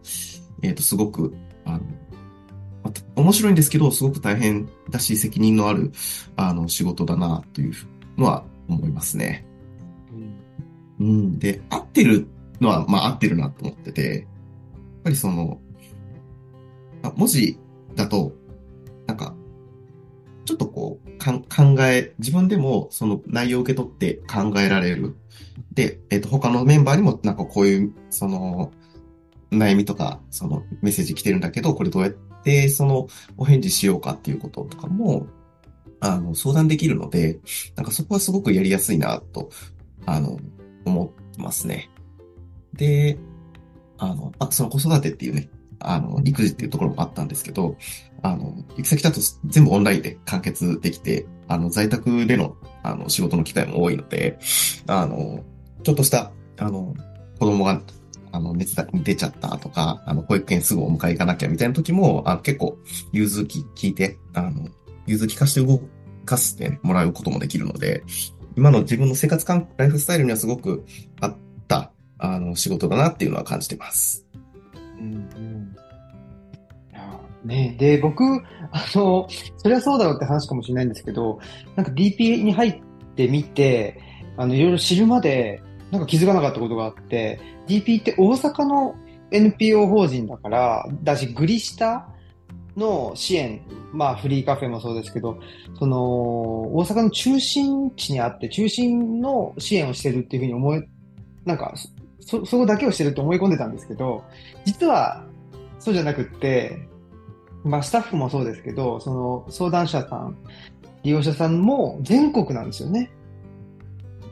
[0.62, 1.82] えっと、すごく、あの、
[2.84, 5.91] また面白いんですけど、すごく大変だし、責任のある、
[6.36, 7.74] あの、仕事だな、という
[8.17, 9.45] のは思いますね。
[10.13, 10.45] うん
[11.00, 11.39] うん。
[11.39, 12.28] で、合ってる
[12.62, 14.26] のは、まあ合ってるなと思ってて、やっ
[15.04, 15.60] ぱりその、
[17.04, 17.58] あ文字
[17.95, 18.34] だと、
[19.08, 19.36] なんか、
[20.45, 25.15] ちょっとこう、考え、自分でもその内容を受け取って考えられる。
[25.73, 28.71] で、えっ、と、他のメンバーにもなんかこういう、その、
[29.51, 32.12] 悩みとか、そのメッセージ来てるんだけど、これどうやっ
[32.43, 35.27] てそのお返事しようかっていうこととかも、
[35.99, 37.39] あの、相談できるので、
[37.75, 39.49] なんかそこはすごくやりやすいなと、
[40.05, 40.38] あの、
[40.86, 41.89] 思ってますね。
[42.73, 43.17] で、
[43.97, 45.49] あの、あ、その子育てっていうね、
[45.80, 47.78] あの、育児っていうところもあったんですけど、
[48.22, 54.40] あの、行き先だと全部オンラインで完結できて、あの、在宅での、あの、仕事の機会も多いので、
[54.88, 55.44] あの、
[55.84, 56.96] ちょっとした、あの、
[57.40, 57.82] 子供が、
[58.32, 62.78] あの、熱が出ちゃったとか、あの、保育園すぐお迎え行かなきゃみたいな時も、あ結構、
[63.12, 64.70] 融通き聞いて、あの、
[65.06, 65.82] 融通聞かして動
[66.26, 68.04] かしてもらうこともできるので、
[68.58, 70.86] 今の自分の生活感、ライフスタイルにはすごく
[71.22, 74.26] 合った、あの、仕事だなっていうのは感じてます。
[75.00, 75.55] うん
[77.45, 77.75] ね。
[77.79, 78.23] で、僕、
[78.71, 79.27] あの、
[79.58, 81.39] それはそうだろうって話かもしれないんですけど、
[81.75, 82.81] なんか DP に入っ
[83.15, 83.99] てみて、
[84.38, 88.95] あの、いろいろ知るまで、なんか気づかなかったことがあって、DP って大阪の
[89.31, 92.08] NPO 法人だから、だし、グリ下
[92.75, 93.62] の支援、
[93.93, 95.39] まあフリーカフェもそうですけど、
[95.79, 95.97] その、
[96.75, 100.88] 大阪の中心地にあって、中心の支援をしてるっていうふうに思え、
[101.45, 101.73] なんか、
[102.19, 104.23] そ、そこだけをしてると思い込んでたんですけど、
[104.65, 105.23] 実は
[105.79, 106.88] そうじゃなくって、
[107.65, 110.38] まあスタッフもそうですけど、その相談者さん、
[111.04, 113.12] 利用者さんも全国なんですよね。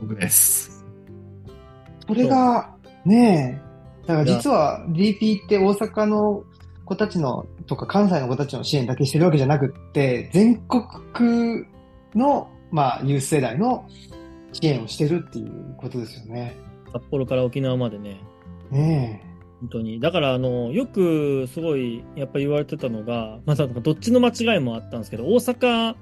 [0.02, 0.86] 僕です。
[2.08, 3.60] それが、ね
[4.04, 6.44] え、だから実は DP って大阪の
[6.86, 11.66] 子たちの、とか関西の子たちの支援だけしてるわけじゃなくって、全国区
[12.14, 13.88] の、まあ、ユース世代の
[14.52, 16.56] 支援をしてるっていうことですよね。
[16.92, 18.22] 札幌から沖縄までね。
[18.70, 19.33] ね
[19.64, 20.02] 本当に。
[20.02, 25.96] だから、あの、よくすごい、やっぱ言われてたのが、まあ、どっちの間違いもあったんですけど、大阪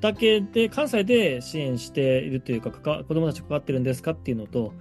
[0.00, 4.72] だけで、関西で支援しているというか、か子供たち関わってるんですかっていうのと、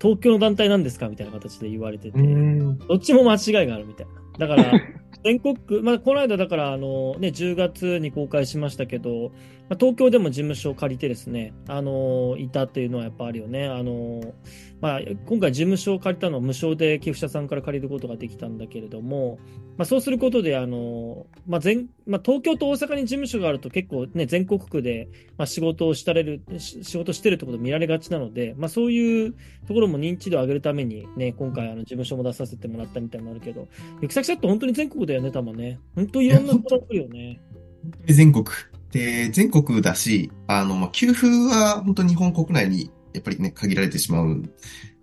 [0.00, 4.06] 東京の団体なんですかみたいな形で言われてて、どっちも間違いがあるみたい
[4.38, 4.46] な。
[4.46, 4.72] だから、
[5.24, 9.32] 全国区、まあ、この間だから、あの、ね、10月に公開しましたけど、
[9.70, 13.68] まあ、東京でも事務所を借りてですね、あの、いたっていうのはやっぱあるよね。
[13.68, 14.34] あの、
[14.80, 19.38] まあ、今回事務所を借りたのは無償で寄付者さんから借りることができたんだけれども、
[19.76, 29.34] まあ、そうすることで、あの、まあ、全、まあ、東京と大阪に事務所があると結構ね、全国区で、まあ、仕事をしたれる、仕事してるってこと見られがちなので、まあ、そういう
[29.68, 33.68] ところも認知度を上げるためにね、今回あの事務所も出させてもらったみたいになるけど、
[34.02, 35.78] 行き先ちょっと本当に全国だよね、多分ね。
[35.94, 37.40] 本当いろんなことが来るよね。
[37.84, 38.44] 本当に全国。
[38.92, 44.50] で、全国だし、あの、まあ、給付は本当日本国内にやっぱりね、限られてしまうんで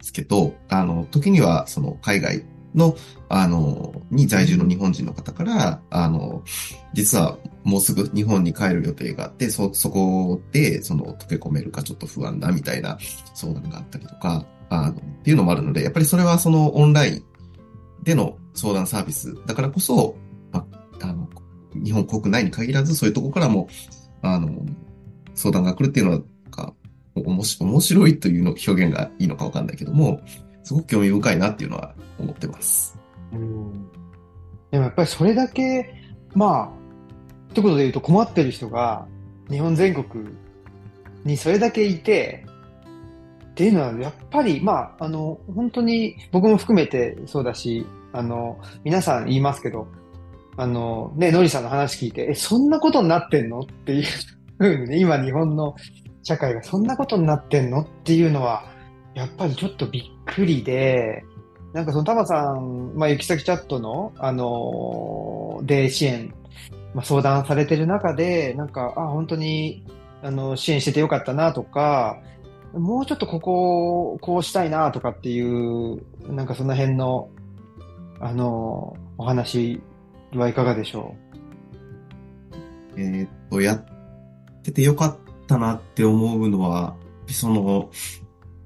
[0.02, 2.46] すけど、あの、時にはその海外
[2.76, 2.96] の、
[3.30, 6.44] あの、に在住の日本人の方から、あの、
[6.94, 12.98] 実はもうすぐ日本に帰る予定があって、そ、そこで、その、溶け込めるかちょっと不安だみたいな
[13.34, 17.24] 相談があったりとか、あの、っていうのもあるので、やっぱりそれはそのオンライン
[18.04, 20.16] での相談サービスだからこそ、
[20.52, 20.66] ま
[21.02, 21.28] あ、あの、
[21.84, 23.68] 日本国内に限らずそういうとこからも、
[24.22, 24.66] あの、
[25.36, 26.22] 相談が来るっていうのは、
[27.16, 30.22] 面白いというの表現がいいのかわかんないけども、
[30.64, 32.98] すごく興味深いなっていうのは思ってます。
[33.34, 33.90] うん。
[34.72, 35.94] でもやっぱりそれだけ、
[36.34, 36.70] まあ、
[37.52, 39.08] 一言で言うと困ってる人が
[39.50, 40.28] 日本全国
[41.24, 42.46] にそれだけいて、
[43.52, 49.88] っていうのはやっぱり、まあ、あの、本当に僕も含めてそうだし、あの、皆さん言いますけど、
[50.58, 53.60] あの、ね、のりさんの話聞いて、え、そんなことになってんの？
[53.62, 54.04] っていう
[54.58, 55.76] ふうにね、 今日本の
[56.24, 57.82] 社会がそんなことになってんの？
[57.82, 58.64] っていうのは、
[59.14, 61.24] やっぱりちょっとびっくりで、
[61.74, 66.34] なんかそのタマさん、まあ、行き先チャットの、あので支援、
[66.94, 69.84] まあ、相談されてる中で、なんか、あ、本当に、
[70.24, 72.20] あの、支援しててよかったなとか、
[72.74, 77.30] もうちょっとここをこうしたいなとかっていう、なんかその辺の、
[78.20, 79.82] あの、お話
[80.34, 80.54] はい。
[80.54, 81.16] かがでしょ
[82.96, 83.86] うえっと、やっ
[84.64, 86.96] ててよかったなって思うのは、
[87.28, 87.90] その、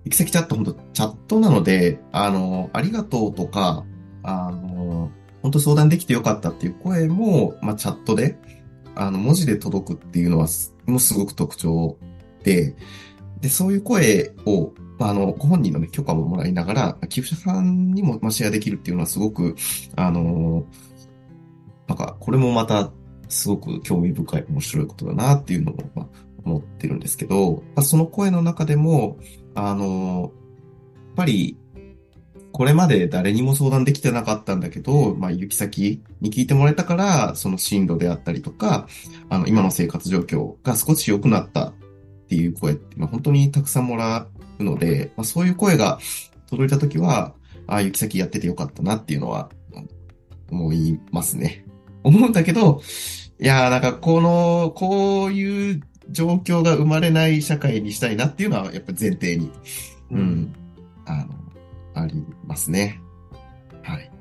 [0.06, 3.86] 行き先チャット本当チャットなので、あの、ありがとうとか、
[4.24, 6.70] あの、本当相談できてよかったってい。
[6.70, 8.38] う声も、まあ、チャットで、
[8.96, 10.26] あの、文字で届くってい。
[10.26, 10.48] うのは、
[10.86, 11.98] もすごく特徴
[12.44, 12.76] で、
[13.40, 13.78] で、そうい。
[13.78, 16.54] う声を、まあ、あの、ご本人のね、許可ももらい。
[16.54, 18.94] ながら、寄付者さんにも、まあ、シェアできるってい。
[18.94, 19.56] うのはすごく、
[19.96, 20.66] あの、
[21.92, 22.90] なんか、これもまた、
[23.28, 26.08] すごく興味深い、面白いことだなっていうのを、まあ、
[26.46, 29.18] 思ってるんですけど、まあ、その声の中でも、
[29.56, 30.32] あの、
[30.96, 31.58] やっぱり、
[32.54, 38.88] これまで誰にも相談できてなかったんだけど、まあ、行き先に聞いてもらえたから、その進路であったりとか、
[39.28, 41.74] あの、今の生活状況が少し良くなったっ
[42.30, 44.28] ていう声って、まあ、本当にたくさんもら
[44.60, 46.00] うので、まあ、そういう声が
[46.50, 47.34] 届いたときは、
[47.68, 49.50] ああ、行き先やっててよかったなっていうのは、
[50.52, 51.66] 思いますね。
[52.04, 52.82] 思うんだけど、
[53.40, 59.52] いやーなんかこの、こういう状況が生まれない社会にしたいなっていうのは、やっぱ前提に、
[60.12, 60.56] うん、うん、
[61.06, 63.02] あの、ありますね。
[63.84, 64.12] はい。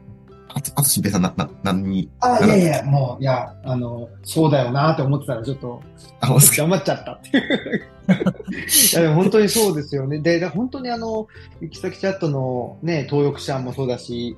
[0.49, 5.83] あと、あと、しんぺいさん、な、な、何にあ、いやいや、もう、いや、あの、そうだよなって思ってたら、ちょっと、
[6.21, 7.87] あ、黙っちゃったっていう。
[8.11, 10.19] いや、でも本当にそうですよね。
[10.19, 11.29] で、本当にあの、
[11.61, 14.37] 行き先チャットのね、登録者もそうだし、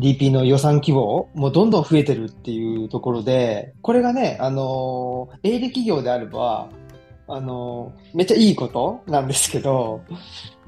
[0.00, 6.68] DP の予算規模もどんどん増えてるっていうところで、これがね、あの、営利企業であれば、
[7.28, 10.02] あの、めっちゃいいことなんですけど、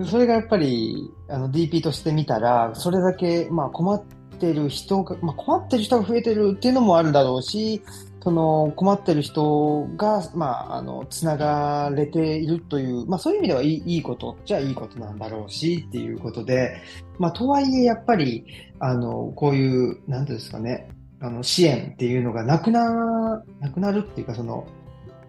[0.04, 4.04] それがやっぱり、あの、DP として見たら、それだけ、まあ困っ
[4.38, 7.82] てる人が、まあ困ってる人が増えてるっていうのもあるだろうし、
[8.22, 16.76] その困ってる人が、まあ、あの、つながれているという、まあそういう意味ではいいいいことじゃいいことなんだろうしっていうことで、
[17.18, 18.44] まあとはいえやっぱり、
[18.78, 20.88] あの、こういう、なんていうんですかね、
[21.20, 24.66] あの、支援っていうのがなくな、なくなるっていうか、その、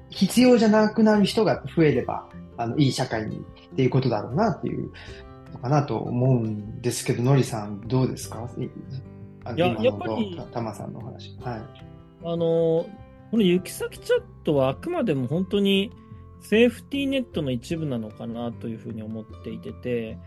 [0.09, 4.91] 必要じゃなくなる人が増えれば、あの、いい社会にっていうことだろうなっていう
[5.51, 8.47] のかなと思うんですけど、のりさんどうですか？
[8.57, 8.69] い
[9.59, 11.35] や、やっぱり、たまさんの話。
[11.41, 11.61] はい。
[12.23, 12.87] あの、
[13.31, 15.91] この行き先チャットはあくまでも本当に
[16.41, 20.17] セーフティーネットの一部なのかなというふうに思っていてて、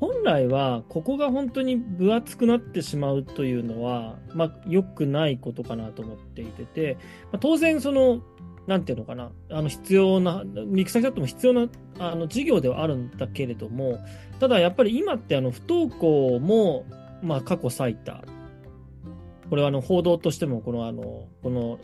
[0.00, 6.98] 本来はここが本当に分厚くなってしまうというのは、まあ、良くないことかなと思っていてて、
[7.32, 8.20] まあ、当然その
[8.66, 13.98] なんていうのかな、あの必要な、ミクサチャットも必要なあの事業ではあるんだけれども、
[14.40, 16.84] ただやっぱり今ってあの不登校も、
[17.22, 18.24] まあ、過去最多。
[19.50, 21.78] これはあの報道としてもこのあの、この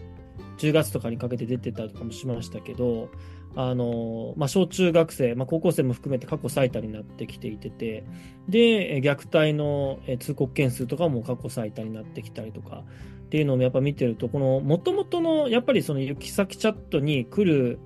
[0.58, 3.08] 10月とかにかけて出てたりとかもしましたけど、
[3.54, 8.04] あの、まあ、小中学生、まあ、高校生も含めて過去最多になってきていてて、
[8.48, 12.84] で、虐待の通告件数とかも過去最多になってきたりとか、
[13.26, 17.78] っていうのをやっぱ見てると、この元々のやっぱりその行き先チャットに来る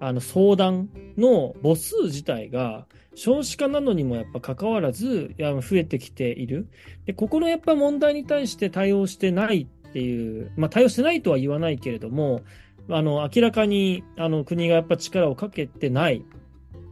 [0.00, 6.68] あの相談の母数自体が少子化なのにもやっぱ関わらずや増えてきている。
[7.06, 12.42] で、ここのやっぱ問題に対して対応してないっていう、まあ対応してないとは言わないけれども、
[12.88, 16.22] あの、明らかに、あの、国がやっぱ力をかけてない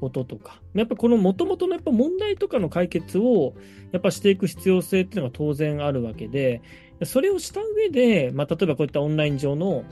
[0.01, 3.55] こととか、やっぱこの元々のやっぱ問題とかの解決を、
[3.93, 6.63] やっぱしていく必要性っていうのが当然あるわけで、
[7.05, 9.85] それをした上で、まあ、例えばこういったオンライン上の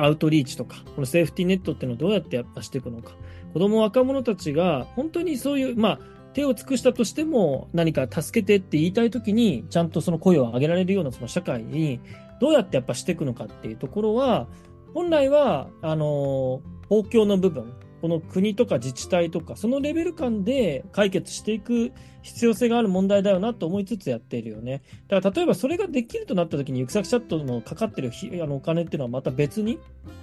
[0.00, 3.12] アウトリーチとか、このセーフティーネットっていうのをどうやってやっぱしていくのか。
[3.52, 5.98] 子供若者たちが本当にそういう、まあ、
[6.32, 12.00] 手を尽くしたとしても何か助けてって言いたいときに、ちゃんとその声を上げられるようなその社会に
[12.40, 14.48] どうやってやっぱしていくのかっていうところは、
[14.94, 24.82] 本来は、あの、公共の部分、この国とか自治体とか、そのレベル感で解決していく必要性がある問題だよなと思いつつやっているよね。
[25.08, 28.10] だから例えばそれができるとなった時に、行く先チャットのかかってる
[28.42, 29.78] あのお金っていうのはまた別に、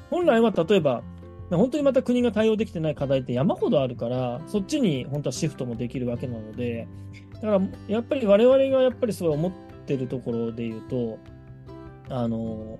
[0.09, 1.03] 本来は例えば、
[1.49, 6.87] 本当にまた国が対応できてない課題って山ほどあるから、そっちに本当はシフトもできるわけなので、
[7.33, 9.51] だからやっぱり我々がやっぱりすごい思っ
[9.85, 11.17] てるところで言うと、
[12.09, 12.79] あの、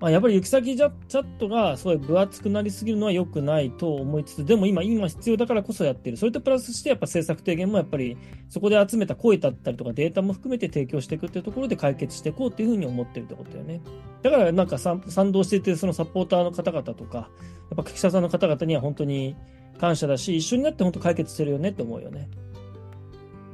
[0.00, 6.16] まあ、やっぱり行き先チャットがすごい分厚くなりすぎるのは良くないと思いつつ、でも今、今必要だからこそやってる。
[6.16, 8.16] それとプラスして、やっぱ政策提言もやっぱり
[8.48, 13.80] そこで集めた声だったりとかデータも含めて提供していくっていうところで解決していこうっていうふうに思ってるってことだよね。
[14.22, 17.28] だからなんか賛同していて、そのサポーターの方々とか、やっ
[17.76, 19.36] ぱ記者さんの方々には本当に
[19.80, 22.30] 感謝だし、一緒になって本当解決してるよねって思うよね。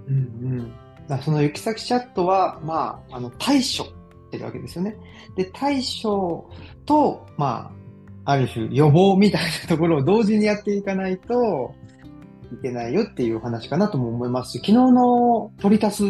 [0.09, 0.19] うんう
[0.63, 0.73] ん。
[1.09, 3.87] だその行き先チャットは、まあ、あの、対処
[4.35, 4.97] ってるわけですよね。
[5.37, 6.51] で、対処
[6.87, 7.71] と、ま
[8.25, 11.75] あ、ある種予防みたいなところを同時にやっていかないと
[12.53, 16.05] いけないよっていう話かなとも思いますし、昨日のトリタス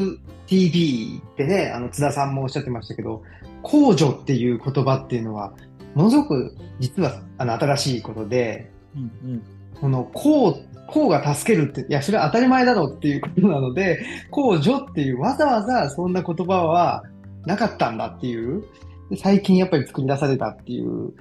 [0.47, 3.23] TV ってね、あの、津田さんもおっしゃってましたけど、
[3.63, 5.55] 公助っていう言葉っていうのは、
[5.95, 9.43] ものすごく実はあの新しいことで、うんうん、
[9.81, 10.57] この公、
[10.89, 17.05] 公が助けるって、いや、それは当たり前だろうっていうことなので、公助っていうわざわざそんな言葉は
[17.47, 18.65] なかったんだっていう、
[19.17, 21.13] 最近やっぱり作り出されたっていう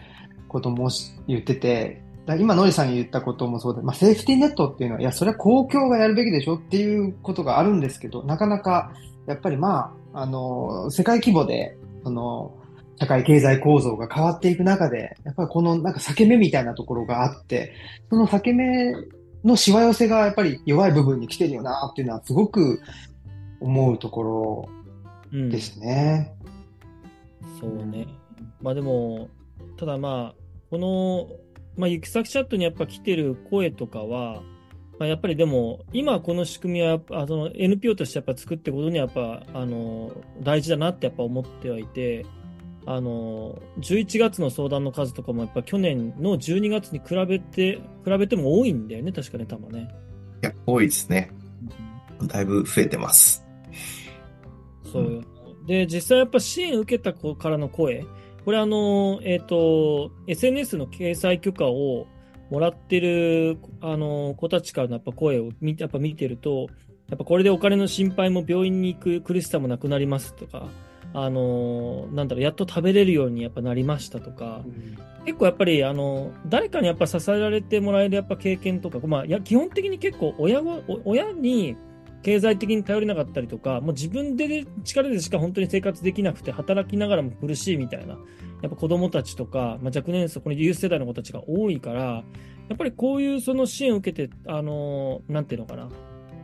[0.48, 0.90] ことも
[1.28, 2.02] 言ってて、
[2.40, 8.94] 今、ノリさんが言ったこともそうで、まあ、セーフティーネットっていうのは、いや、それは公共がやるべきでしょっていうことがあるんですけど、なかなか、
[9.28, 12.56] やっぱりまあ、あの、世界規模で、その、
[12.98, 17.74] 社会経済構造が変わっていく中で、やっぱりこのなんか裂け目みたいなところがあって、
[18.10, 18.94] その裂け目
[19.44, 22.80] のしわ寄せがやっぱり弱い部分に来てるよなっていうのはすごく
[23.60, 24.70] 思うところ
[25.50, 26.36] ですね。
[27.41, 28.08] うん、そうね。
[28.62, 29.30] まあでも、
[29.78, 31.28] ただまあ、この、
[31.76, 34.41] まあ、行き先チャットにやっぱ来てる声とかは、
[35.00, 42.26] まあ、やっぱりでも、今この仕組みは、あその NPO としてやっぱ作っていくことにはやっぱ、あの、大事だなってやっぱ思ってはいて、
[42.86, 49.89] あの、11月の相談の数とかもやっぱ去年の12月に比べて、比べても多いんだよね、確かね、多分ね。
[50.43, 51.32] いや、多いですね。
[52.28, 53.43] だいぶ増えてます。
[54.94, 55.26] そう。
[55.66, 58.06] で、実際やっぱ支援受けた子からの声、
[58.46, 62.08] これあの、えっ、ー、と、SNS の掲載許可を
[62.50, 66.68] もらってる、あの、子たちからのやっぱ声を見やっぱ見てると、
[67.10, 70.68] やっぱこれでお金の心配も病院に行く苦しさもなくなりますとか、
[71.14, 81.78] あの、なんだろう、やっと食べれるようにやっぱなりましたとか、うん、結構やっぱり、あの、誰かにやっぱ支えられてもらえるやっぱ経験とか、まあ、いや、基本的に結構親は、親に、
[82.24, 88.14] 経済的に頼れなかったりとか、もう自分で力でしか本当に生活できなくて、働きながらも苦しいみたいな、
[88.62, 92.24] やっぱ子供たちとか、まあ、若年層、このユース世代の子たちが多いから、や
[92.74, 95.90] っぱりこういうその支援を受けて、あのなんていうのかな、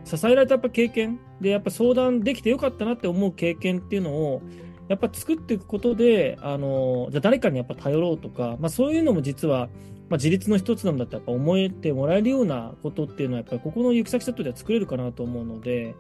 [0.04, 4.42] 支えられたやっぱ経験で、やっぱ相談できてよかったなって思う経験っていうのを、
[4.90, 9.70] やっぱ作っていくことで、あのじゃあ誰かにやっぱ頼ろうとか、まあそういうのも実は、
[10.10, 15.96] まあ、自立の一つなんだってやっぱ思えてもらえるようなことっていうのはやっぱりここの行き先セットでは作れるかなと思うので、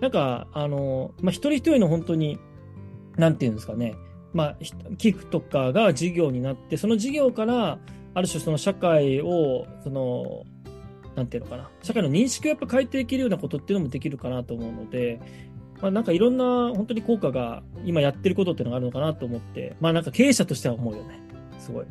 [0.00, 2.38] なんか、あの、まあ、一人一人の本当に、
[3.16, 3.94] なんていうんですかね、
[4.32, 4.56] まあ、
[4.98, 7.78] 寄付とかが事業になって、その事業から、
[8.12, 10.44] ある種その社会を、その、
[11.16, 15.20] なんていうのかな、社会の認識をやっぱ変えていけるようなことっていうのもできるかなと思うので、
[15.84, 21.20] まあ、なんかいろんな本当に効果が今やってることっていうのがあるのかなと思って、まあなんか経営者としては思うよね。
[21.58, 21.86] すごい。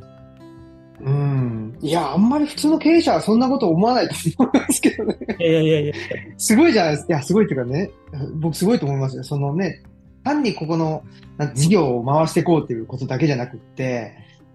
[1.02, 1.78] うん。
[1.80, 5.18] いや、あんまり普通の経営者はそんなこと思わないと思いますけどね。
[5.40, 5.94] いやいやいや
[6.38, 7.14] すごいじゃないですか。
[7.14, 7.92] いや、すごいっていうかね、
[8.40, 9.24] 僕すごいと思いますよ。
[9.24, 9.84] そのね、
[10.24, 11.04] 単にここの
[11.54, 14.14] 事業を回していこうっていうことだけじゃなくって、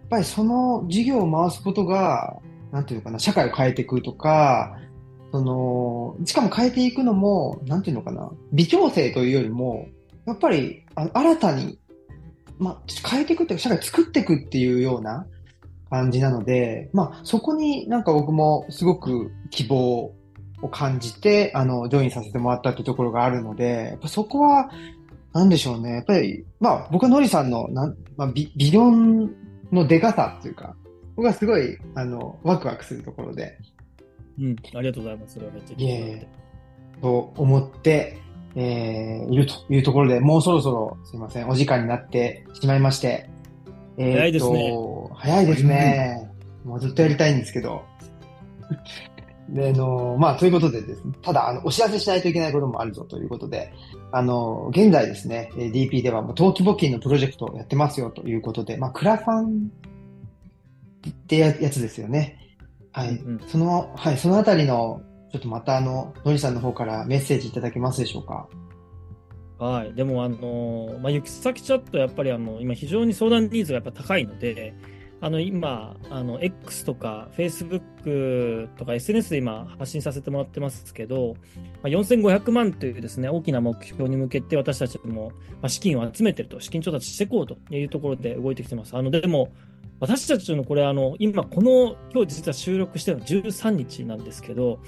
[0.08, 2.36] ぱりその事業を回すことが、
[2.72, 4.76] なんていうのかな、社会を変えていくとか、
[5.38, 9.86] その、しかも変えていくのも、なんていうのかな、微調整というよりも、
[10.26, 11.78] やっぱり、あ新たに、
[12.58, 15.26] まあ、変えていくっていうか、社会作っていくっていうような
[15.90, 20.12] 感じなので、まあ、そこになんか僕もすごく希望
[20.60, 24.70] を感じて、あの、ジョインさせてもらったっていうところがあるので、やっぱそこは、
[25.32, 25.92] なんでしょうね。
[25.92, 29.30] やっぱり、まあ、僕はノリさんの、なん、まあ、ビ、ビヨン
[29.70, 30.74] のデカさっていうか、
[31.14, 33.56] 僕はすごい、あの、ワクワクするところで、
[34.40, 35.34] うん、ありがとうございます。
[35.34, 35.86] それはめっちゃ聞い
[36.20, 36.28] て。
[37.00, 38.18] と思って、
[38.54, 43.28] えー、いるというところで、もうそろそろ、すいません、お時間になってしまいまして。
[43.96, 45.12] えーと早いですね。
[45.16, 46.30] 早いですね。
[46.64, 47.82] もうずっとやりたいんですけど。
[49.48, 53.72] で、あの、まあ、ということでですね、ただ、あの、お知らせしないといけないこともあるぞということで、
[54.12, 59.70] あの、現在ですね、えー DP ではもう登記募金のプロジェクトをやってますよということで、まあ、クラファン
[61.08, 62.47] ってややつですよね。
[62.92, 63.10] はい。
[63.10, 68.48] うんうんその、はい、そのあたりの、ちょっとまたあの、のりさんの方からメッセージいただけますでしょうか？
[69.58, 69.92] はい。
[69.94, 74.72] でも、あのーまあ、行き先チャット、やっぱり、あの、今、非常に相談ニーズがやっぱ高いので、
[75.20, 81.34] あの、今、あの、X とか、Facebook とか SNS で今、発信させてもらってますけど、
[81.82, 88.96] まあ、4500万というですね、大きな目標に向けて、私たちも、まあ、資金を集めてると、資金調達していこうというところで動いてきてます。
[88.96, 89.52] あの、でも、
[90.00, 94.78] 私たちのこれ、あの、今、この、今日実は収録してるの13日なんですけど、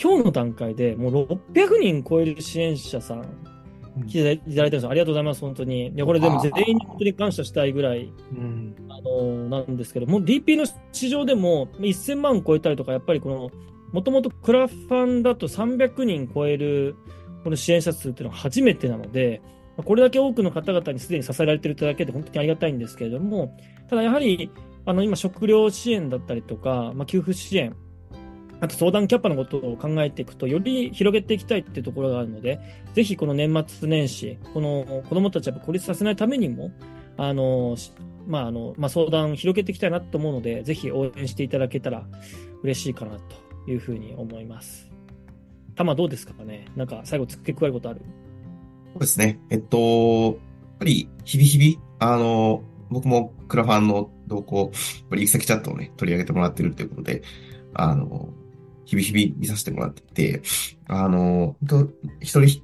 [0.00, 3.24] 今日の段階でもう600人超える支援者さん
[4.06, 4.90] 来ていただいてるんですよ。
[4.90, 5.88] ありがとうございます、本当に。
[5.88, 8.74] いや、これでも全員に本当に感謝したいぐらい、うん。
[8.88, 13.50] あのなんですけど、もう DP の市場でも1000万超えたりとか、やっぱりこの、
[13.92, 16.94] もともとクラファンだと300人超える
[17.42, 19.42] この支援者数っていうのは初めてなので、
[19.76, 23.56] まあこれだけ多くの方々にすでに支えられているだけで本当にありがたいんですけれども、
[23.90, 24.50] ただやはり、
[24.86, 27.76] あの今、食料支援だったりとか、まあ、給付支援、
[28.60, 32.60] あと相談キャッパのことを考えていくと、より広げていきたいっていうところがあるので、
[32.94, 36.70] ぜひこの年末年始、この子供たちを孤立させないためにも、
[37.16, 37.76] あの、
[38.26, 42.06] まあ、あの、まあ、相談広げていきたいなと思うので、ぜひ応援していただけたら
[42.62, 44.88] 嬉しいかなというふうに思います。
[45.74, 46.66] たまどうですかね？
[46.76, 48.02] なんか最後付け加えることある？
[48.92, 49.40] そうですね。
[49.48, 50.34] えっと、やっ
[50.78, 54.70] ぱり、日々日々、あの、僕もクラファンの動向、やっ
[55.10, 57.22] ぱり行き先チャットをね、取り上げてもらってるっていうことで、
[57.74, 58.28] あの、
[58.84, 60.42] 日々日々見させてもらってて、
[60.88, 61.56] あの、
[62.20, 62.62] 一人、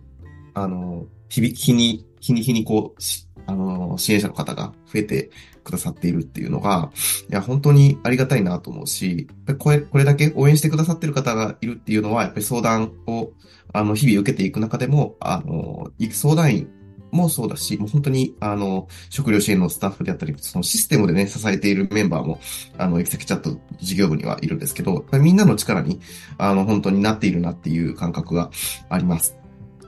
[0.54, 3.02] あの、日々、日に、日に日にこう、
[3.46, 5.30] あの、支援者の方が増えて
[5.62, 6.90] くださっているっていうのが、
[7.30, 13.30] いや、本当にありがたいなと思うし、これ、これだけ応援してくださってる方がいるっていうのは、やっぱり相談を、
[13.72, 16.68] あの、日々受けていく中でも、あの、相談員
[17.10, 22.40] もそうだし、もう本当に、あの、食料支援のスタッフであったり、そのシステムでね、支えているメンバーも、
[22.78, 26.00] あの、エキセキチャット事業部にはいるんですけど、みんなの力に、
[26.38, 28.50] あの、本当になっているなっていう感覚が
[28.88, 29.36] あります。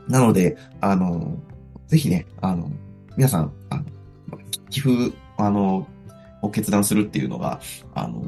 [0.09, 1.39] なので、あの、
[1.87, 2.71] ぜひね、あの、
[3.16, 3.85] 皆さん、あの、
[4.71, 5.87] 寄付、あの、
[6.43, 7.61] を決断するっていうのが、
[7.95, 8.23] あの、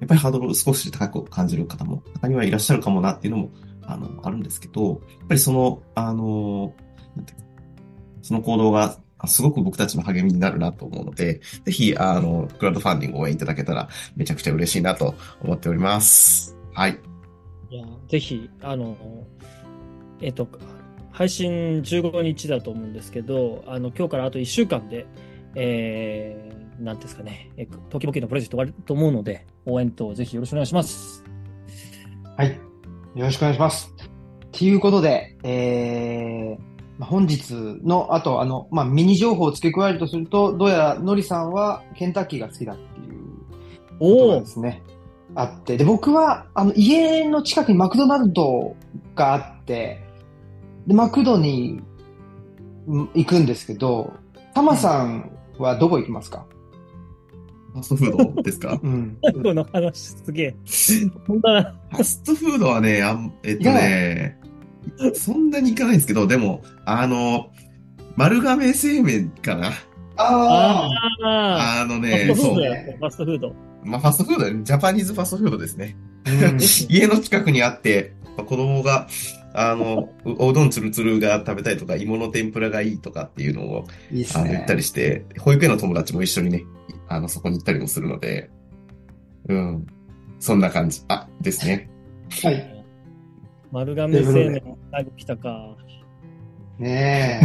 [0.00, 3.50] やっぱりハードルを少し高く感じる方も、中にはいらっしゃるかもなっていうのも、
[3.82, 4.98] あの、あるんですけど、やっ
[5.28, 6.74] ぱりその、あの、
[8.24, 16.56] その行動が、あすごく僕たちの励みになるなと思うので、ぜひ、あの、クラウドファンディングを応援いただけたら、めちゃくちゃ嬉しいなと思っております。
[16.72, 16.98] はい。
[17.70, 18.96] いや、ぜひ、あの、
[20.20, 20.48] えっと、
[21.12, 25.06] 配信15日だと思うんですけど、あの、今日からあと1週間で、
[25.54, 31.22] えー、なんていうんですかね、え時々のプロジェクト終わると思うので、応援とぜひよろしくお願いします。
[32.36, 32.48] はい。
[33.14, 33.94] よろしくお願いします。
[34.50, 43.18] ということで、えー、まあ本日の、あと、あの、まあ、ミニ情報を付け加えるとすると、どうやら、のりさんはケンタッキーが好きだっていう
[43.98, 44.82] ことがですね、
[45.34, 45.76] あって。
[45.76, 48.76] で、僕は、あの、家の近くにマクドナルド
[49.16, 50.02] があって、
[50.86, 51.80] で、マクドに
[52.86, 54.12] うん行くんですけど、
[54.54, 56.46] タマさんはどこ行きますか？
[57.72, 58.78] ファストフードですか？
[58.80, 59.18] うん。
[59.24, 60.56] 最後の話すげえ。
[60.64, 64.38] そんな、ファストフードはね、あんえっとね、
[65.14, 67.50] そんなにいかないんですけど、でも、あの、
[68.16, 69.72] 丸亀製麺かな
[70.16, 70.88] あ
[71.24, 73.54] ああのね、そうファストフード。
[73.82, 75.96] まあ、ファストフードジャパニーズファストフードですね。
[76.26, 79.08] うん 家の近くにあって、まあ子供が、
[79.52, 84.74] あの、おおうどんつるつるが食べたいとか、芋の天ぷらがいいとかっていうのを、いいねあの言った。
[84.74, 86.64] りして、保育園の友達も一緒にね、
[87.08, 88.50] あの、そこに行ったりもするので、
[89.48, 89.86] うん。
[90.40, 91.02] そんな感じ。
[91.08, 91.88] あ、ですね。
[92.42, 92.73] はい。
[93.74, 94.62] 丸亀製麺、
[94.92, 95.76] 最後来たか。
[96.78, 97.40] ね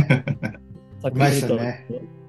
[1.01, 1.85] さ っき言うとよね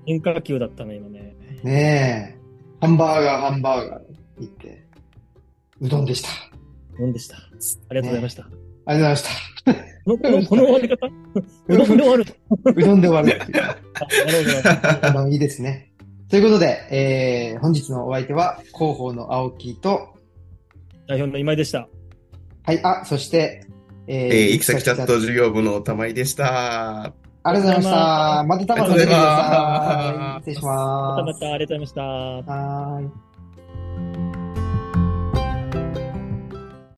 [0.07, 1.37] 変化球だったね、今ね。
[1.63, 1.69] え。
[1.69, 2.41] ねえ。
[2.81, 4.03] ハンバーガー、ハンバーガー
[4.41, 4.87] 行って、
[5.83, 6.31] うどんでした。
[6.99, 7.37] なんでした。
[7.37, 7.41] あ
[7.95, 8.43] りがとうございました。
[8.43, 9.31] ありがとうございました。
[10.05, 11.07] この、この、この終わり方？
[11.69, 12.33] うどんで終わると。
[12.65, 13.43] うどんで終わる。
[15.07, 15.93] あの、いいですね。
[16.31, 20.15] ということで、えー、本日のお相手は、広報の青木と、
[21.07, 21.87] 代表の今井でした。
[22.63, 23.67] はい、あ、そして、
[24.07, 27.13] ええー、行き先チャット事業部の玉井でした。
[27.43, 28.45] ありがとうございました。
[28.47, 29.21] またたまた出てください。
[29.21, 31.25] ありがとうございます失礼しまたま。
[31.25, 32.03] ますたありがとうございました。
[32.03, 33.30] はーい。